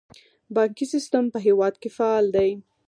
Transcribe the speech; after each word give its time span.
بانکي 0.55 0.85
سیستم 0.93 1.23
په 1.33 1.39
هیواد 1.47 1.73
کې 1.81 1.89
فعال 1.97 2.25
دی 2.35 2.49